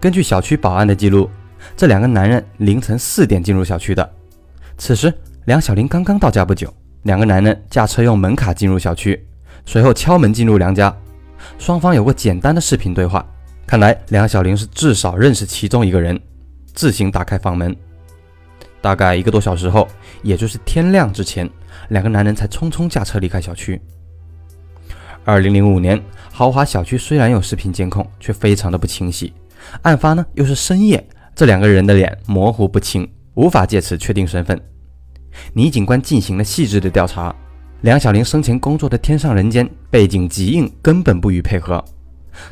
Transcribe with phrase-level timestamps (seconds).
[0.00, 1.28] 根据小区保安的记录，
[1.76, 4.10] 这两个男人凌晨四点进入小区的。
[4.78, 5.12] 此时，
[5.44, 9.22] 梁小玲刚刚到家不久，两个男人驾车用门卡进入小区，
[9.66, 10.96] 随后敲门进入梁家，
[11.58, 13.22] 双方有过简单的视频对话。
[13.66, 16.18] 看来梁小玲是至少认识其中一个人，
[16.72, 17.76] 自行打开房门。
[18.80, 19.86] 大概一个多小时后，
[20.22, 21.48] 也就是天亮之前，
[21.90, 23.78] 两个男人才匆匆驾车离开小区。
[25.26, 29.30] 二零零五年，豪华小区虽然有视频监控，却非常的不清晰。
[29.82, 34.60] 案发呢又是深夜，这两个人的脸模糊不清，无法借此确定身份。
[35.52, 37.34] 倪警官进行了细致的调查，
[37.82, 41.84] 梁小玲生前工作的天上人间背景极硬，根本不予配合。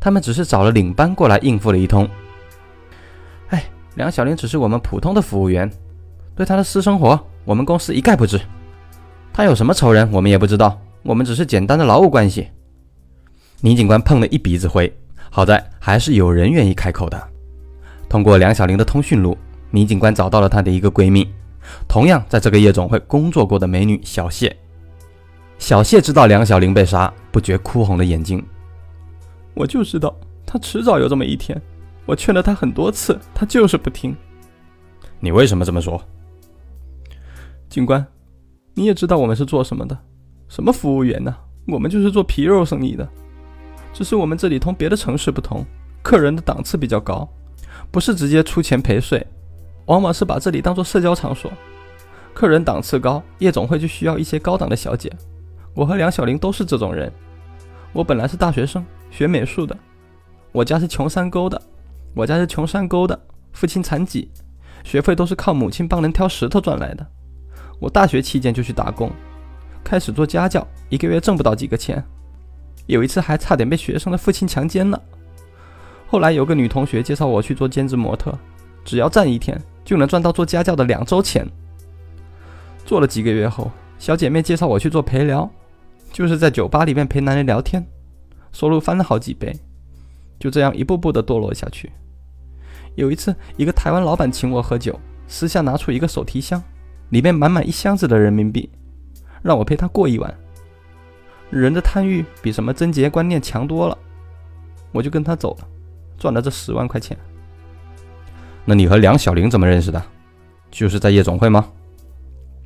[0.00, 2.08] 他们只是找了领班过来应付了一通。
[3.48, 3.64] 哎，
[3.94, 5.70] 梁小玲只是我们普通的服务员，
[6.34, 8.40] 对她的私生活我们公司一概不知。
[9.32, 12.48] 她有什么仇人我们也不知道，我们只是简单的劳务关系。
[13.60, 14.92] 倪警官碰了一鼻子灰。
[15.30, 17.28] 好在还是有人愿意开口的。
[18.08, 19.36] 通过梁小玲的通讯录，
[19.70, 21.28] 倪警官找到了她的一个闺蜜，
[21.88, 24.56] 同样在这个夜总会工作过的美女小谢。
[25.58, 28.44] 小谢知道梁小玲被杀，不觉哭红了眼睛。
[29.54, 30.14] 我就知道
[30.46, 31.60] 她迟早有这么一天，
[32.06, 34.14] 我劝了她很多次，她就是不听。
[35.20, 36.00] 你为什么这么说？
[37.68, 38.04] 警官，
[38.74, 39.98] 你也知道我们是做什么的？
[40.48, 41.34] 什么服务员呢？
[41.66, 43.08] 我们就是做皮肉生意的。
[43.94, 45.64] 只是我们这里同别的城市不同，
[46.02, 47.26] 客人的档次比较高，
[47.92, 49.24] 不是直接出钱陪睡，
[49.86, 51.50] 往往是把这里当做社交场所。
[52.34, 55.10] 客人档次高，夜总会就需要一些高档的小姐。
[55.72, 57.10] 我和梁小玲都是这种人。
[57.92, 59.76] 我本来是大学生，学美术的。
[60.50, 61.60] 我家是穷山沟的，
[62.14, 63.16] 我家是穷山沟的，
[63.52, 64.28] 父亲残疾，
[64.82, 67.06] 学费都是靠母亲帮人挑石头赚来的。
[67.80, 69.12] 我大学期间就去打工，
[69.84, 72.04] 开始做家教，一个月挣不到几个钱。
[72.86, 75.00] 有一次还差点被学生的父亲强奸了。
[76.06, 78.36] 后来有个女同学介绍我去做兼职模特，
[78.84, 81.46] 只要站一天就能赚到做家教的两周钱。
[82.84, 85.50] 做了几个月后，小姐妹介绍我去做陪聊，
[86.12, 87.84] 就是在酒吧里面陪男人聊天，
[88.52, 89.54] 收入翻了好几倍。
[90.38, 91.90] 就这样一步步的堕落下去。
[92.96, 96.62] 有一次，一个台湾老板请我喝酒，私下拿出一个手提箱，
[97.08, 98.68] 里面满满一箱子的人民币，
[99.42, 100.32] 让我陪他过一晚。
[101.60, 103.96] 人的贪欲比什么贞洁观念强多了，
[104.90, 105.68] 我就跟他走了，
[106.18, 107.16] 赚了这十万块钱。
[108.64, 110.02] 那你和梁小玲怎么认识的？
[110.70, 111.68] 就是在夜总会吗？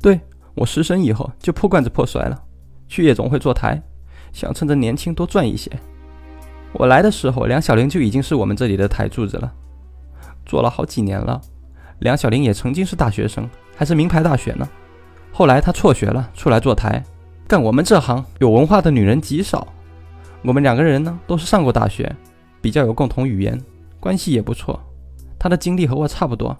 [0.00, 0.20] 对，
[0.54, 2.40] 我失身以后就破罐子破摔了，
[2.86, 3.82] 去夜总会坐台，
[4.32, 5.70] 想趁着年轻多赚一些。
[6.72, 9.52] 我来的时候，梁小玲就已经是我们这里的台柱子了，
[10.44, 11.40] 做了好几年了。
[11.98, 14.68] 梁小玲也曾经是大学生，还是名牌大学呢。
[15.32, 17.02] 后来她辍学了，出来坐台。
[17.48, 19.68] 干我们这行有文化的女人极少，
[20.42, 22.12] 我们两个人呢都是上过大学，
[22.60, 23.60] 比较有共同语言，
[24.00, 24.80] 关系也不错。
[25.38, 26.56] 她的经历和我差不多，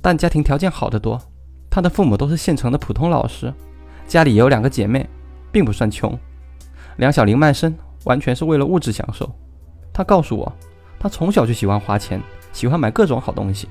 [0.00, 1.20] 但家庭条件好得多。
[1.68, 3.52] 她的父母都是县城的普通老师，
[4.06, 5.08] 家里也有两个姐妹，
[5.50, 6.16] 并不算穷。
[6.98, 9.28] 梁小玲卖身完全是为了物质享受。
[9.92, 10.52] 她告诉我，
[11.00, 12.22] 她从小就喜欢花钱，
[12.52, 13.68] 喜欢买各种好东西，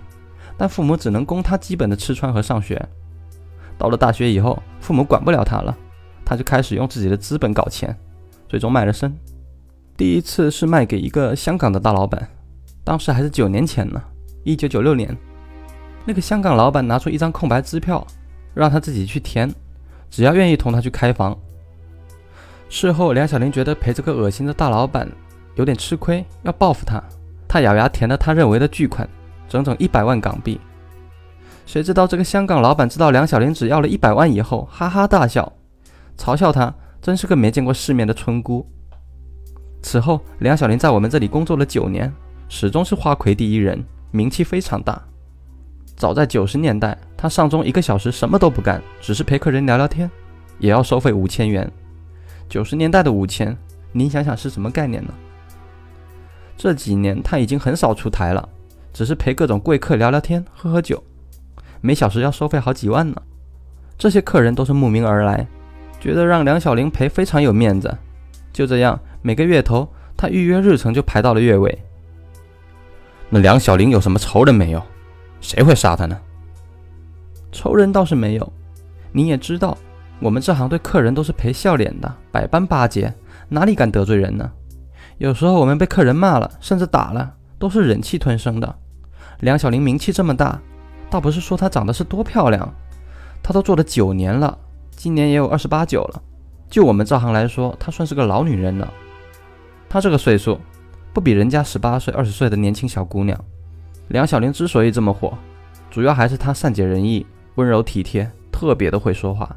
[0.57, 2.85] 但父母只能供她基本的吃穿和上学。
[3.77, 5.73] 到了大学以后，父母管不了她了。
[6.25, 7.95] 他就开始用自己的资本搞钱，
[8.49, 9.15] 最终卖了身。
[9.95, 12.27] 第一次是卖给一个香港的大老板，
[12.83, 14.01] 当时还是九年前呢，
[14.43, 15.15] 一九九六年。
[16.03, 18.05] 那个香港老板拿出一张空白支票，
[18.53, 19.49] 让他自己去填，
[20.09, 21.37] 只要愿意同他去开房。
[22.67, 25.09] 事后，梁小玲觉得陪这个恶心的大老板
[25.55, 27.01] 有点吃亏，要报复他。
[27.47, 29.07] 他咬牙填了他认为的巨款，
[29.47, 30.59] 整整一百万港币。
[31.65, 35.51] 谁知道这个香港老板知道梁小玲只要了一百万以后，哈哈大笑。
[36.17, 38.67] 嘲笑他真是个没见过世面的村姑。
[39.81, 42.11] 此后，梁小玲在我们这里工作了九年，
[42.49, 45.01] 始终是花魁第一人，名气非常大。
[45.95, 50.09] 早在九十年代，她上钟一个小时什么都不干，只是陪客人聊聊天，
[50.57, 51.71] 也要收费五千元。
[52.49, 53.55] 九十年代的五千，
[53.91, 55.13] 您想想是什么概念呢？
[56.57, 58.49] 这几年她已经很少出台了，
[58.91, 61.03] 只是陪各种贵客聊聊天、喝喝酒，
[61.81, 63.21] 每小时要收费好几万呢。
[63.97, 65.47] 这些客人都是慕名而来。
[66.05, 67.91] 觉得让梁小玲陪非常有面子，
[68.53, 71.75] 就这样，每个月头他预约日程就排到了月尾。
[73.27, 74.79] 那梁小玲有什么仇人没有？
[75.41, 76.15] 谁会杀他呢？
[77.51, 78.53] 仇人倒是没有。
[79.11, 79.75] 你也知道，
[80.19, 83.11] 我们这行对客人都是陪笑脸的，百般巴结，
[83.49, 84.51] 哪里敢得罪人呢？
[85.17, 88.75] 有时候我们被客人骂了，甚至打了，都是忍气吞声的。
[89.39, 90.61] 梁小玲名气这么大，
[91.09, 92.71] 倒不是说她长得是多漂亮，
[93.41, 94.55] 她都做了九年了。
[94.95, 96.21] 今年也有二十八九了，
[96.69, 98.91] 就我们这行来说，她算是个老女人了。
[99.87, 100.59] 她这个岁数，
[101.13, 103.39] 不比人家十八岁、二十岁的年轻小姑娘，
[104.07, 105.37] 梁小玲之所以这么火，
[105.91, 107.25] 主要还是她善解人意、
[107.55, 109.55] 温柔体贴，特别的会说话。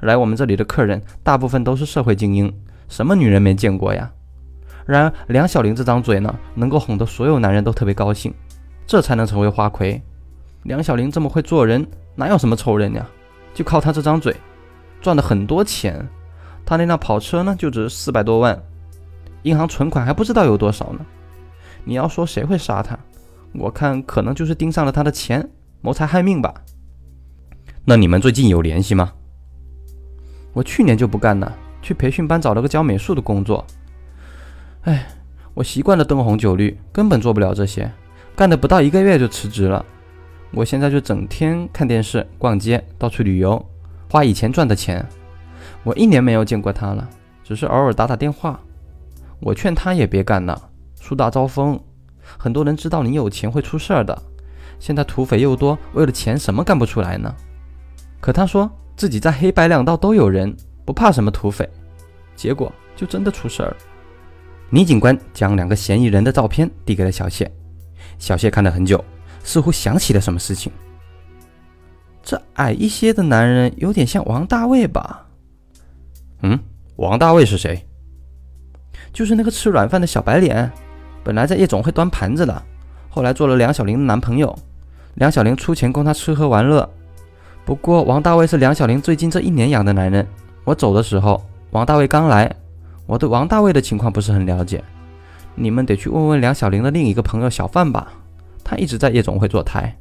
[0.00, 2.52] 来我们这里的客人大部分都是社会精英，
[2.88, 4.10] 什么女人没见过呀？
[4.84, 8.34] 然而梁小玲这张嘴呢，能够哄得所有男人都特别高兴，
[8.86, 10.02] 这才能成为花魁。
[10.64, 13.06] 梁小玲这么会做人，哪有什么仇人呀？
[13.54, 14.36] 就靠她这张嘴，
[15.04, 16.08] 赚了很多钱。
[16.64, 18.58] 他那辆跑车呢，就值四百多万，
[19.42, 21.04] 银行存款还不知道有多少呢。
[21.84, 22.98] 你要说谁会杀他？
[23.52, 25.46] 我看可能就是盯上了他的钱，
[25.82, 26.54] 谋财害命吧。
[27.84, 29.12] 那你们最近有联系吗？
[30.54, 33.62] 我去年就不干了，去培训班找了个教美术的工作。
[34.84, 35.06] 哎，
[35.52, 37.92] 我习惯了灯红酒绿，根本做不了这些，
[38.34, 39.84] 干的不到一个月就辞职了。
[40.52, 43.62] 我现在就整天看电视、逛街、到处旅游，
[44.14, 45.04] 花以前赚的钱。
[45.82, 47.10] 我一年没有见过他了，
[47.42, 48.60] 只是偶尔打打电话。
[49.40, 50.70] 我劝他也别干了，
[51.00, 51.76] 树大招风。
[52.38, 54.16] 很多人知道你有钱会出事儿的，
[54.78, 57.34] 现在土匪又多，为了钱什么干不出来呢？
[58.20, 61.68] 可他说自己在黑白两道都有人，不怕什么土匪，
[62.36, 63.76] 结果就真的出事儿。
[64.70, 67.50] 倪警官将两个嫌疑人的照片递给了小谢，
[68.20, 69.04] 小谢看了很久，
[69.42, 70.70] 似乎想起了什么事情。
[72.24, 75.26] 这矮一些的男人有点像王大卫吧？
[76.42, 76.58] 嗯，
[76.96, 77.86] 王大卫是谁？
[79.12, 80.72] 就是那个吃软饭的小白脸。
[81.22, 82.62] 本来在夜总会端盘子的，
[83.08, 84.54] 后来做了梁小玲的男朋友，
[85.14, 86.88] 梁小玲出钱供他吃喝玩乐。
[87.64, 90.26] 不过王大卫是梁小玲最近这一年养的男人。
[90.64, 92.50] 我走的时候，王大卫刚来，
[93.06, 94.82] 我对王大卫的情况不是很了解，
[95.54, 98.12] 你们得去问问梁小玲的另一个朋友小范吧，
[98.62, 99.94] 他一直在夜总会坐台。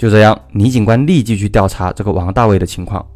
[0.00, 3.06] 就这样，倪警官立即去调查这个王大卫的情况。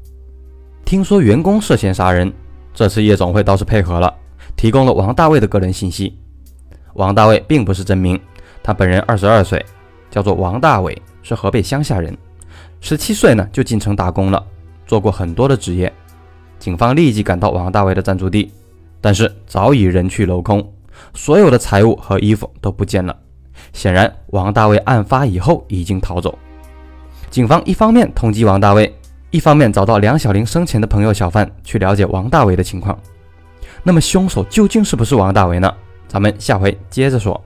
[0.84, 2.30] 听说员工涉嫌杀人，
[2.74, 4.14] 这次夜总会倒是配合了，
[4.54, 6.18] 提供了王大卫的个人信息。
[6.92, 8.20] 王大卫并不是真名，
[8.62, 9.64] 他本人二十二岁，
[10.10, 12.14] 叫做王大伟，是河北乡下人。
[12.82, 14.44] 十七岁呢就进城打工了，
[14.86, 15.90] 做过很多的职业。
[16.58, 18.52] 警方立即赶到王大伟的暂住地，
[19.00, 20.62] 但是早已人去楼空，
[21.14, 23.16] 所有的财物和衣服都不见了。
[23.72, 26.38] 显然，王大卫案发以后已经逃走。
[27.34, 28.94] 警方一方面通缉王大卫，
[29.32, 32.96] 一方面找到梁小玲生前的朋友小范去了解王大伟的情况。
[33.82, 35.68] 那么，凶手究竟是不是王大伟呢？
[36.06, 37.42] 咱们下回接着说。